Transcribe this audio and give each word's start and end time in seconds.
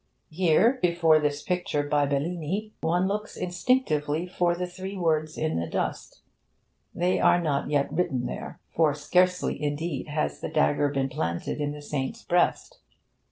Here, 0.31 0.79
before 0.81 1.19
this 1.19 1.43
picture 1.43 1.83
by 1.87 2.07
Bellini, 2.07 2.73
one 2.81 3.07
looks 3.07 3.37
instinctively 3.37 4.25
for 4.25 4.55
the 4.55 4.65
three 4.65 4.97
words 4.97 5.37
in 5.37 5.59
the 5.59 5.67
dust. 5.67 6.23
They 6.91 7.19
are 7.19 7.39
not 7.39 7.69
yet 7.69 7.93
written 7.93 8.25
there; 8.25 8.59
for 8.71 8.95
scarcely, 8.95 9.61
indeed, 9.61 10.07
has 10.07 10.41
the 10.41 10.49
dagger 10.49 10.89
been 10.89 11.09
planted 11.09 11.61
in 11.61 11.71
the 11.71 11.83
Saint's 11.83 12.23
breast. 12.23 12.79